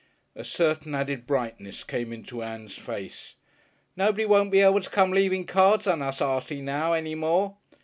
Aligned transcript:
A 0.35 0.43
certain 0.43 0.95
added 0.95 1.27
brightness 1.27 1.83
came 1.83 2.11
into 2.11 2.41
Ann's 2.41 2.75
face. 2.75 3.35
"Nobody 3.95 4.25
won't 4.25 4.49
be 4.49 4.61
able 4.61 4.81
to 4.81 4.89
come 4.89 5.11
leaving 5.11 5.45
cards 5.45 5.85
on 5.85 6.01
us, 6.01 6.21
Artie, 6.23 6.59
now, 6.63 6.93
any 6.93 7.13
more. 7.13 7.55